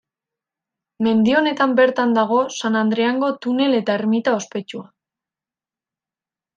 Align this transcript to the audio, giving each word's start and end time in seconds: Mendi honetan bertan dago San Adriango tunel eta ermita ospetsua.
Mendi 1.07 1.35
honetan 1.41 1.75
bertan 1.81 2.17
dago 2.17 2.41
San 2.57 2.79
Adriango 2.81 3.31
tunel 3.47 3.79
eta 3.83 4.01
ermita 4.03 4.37
ospetsua. 4.43 4.91